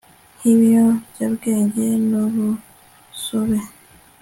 nk 0.37 0.43
ibiyobyabwenge 0.53 1.85
n 2.09 2.11
urusobe 2.23 3.59